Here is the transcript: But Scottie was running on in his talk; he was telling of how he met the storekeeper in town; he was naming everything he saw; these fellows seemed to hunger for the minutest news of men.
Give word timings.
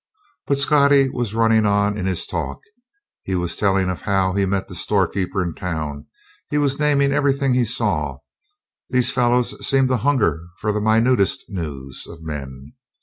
But 0.47 0.57
Scottie 0.57 1.09
was 1.11 1.35
running 1.35 1.67
on 1.67 1.95
in 1.95 2.07
his 2.07 2.25
talk; 2.25 2.61
he 3.21 3.35
was 3.35 3.55
telling 3.55 3.87
of 3.87 4.01
how 4.01 4.33
he 4.33 4.47
met 4.47 4.67
the 4.67 4.73
storekeeper 4.73 5.43
in 5.43 5.53
town; 5.53 6.07
he 6.49 6.57
was 6.57 6.79
naming 6.79 7.11
everything 7.11 7.53
he 7.53 7.65
saw; 7.65 8.17
these 8.89 9.11
fellows 9.11 9.63
seemed 9.63 9.89
to 9.89 9.97
hunger 9.97 10.41
for 10.57 10.71
the 10.71 10.81
minutest 10.81 11.45
news 11.49 12.07
of 12.07 12.23
men. 12.23 12.73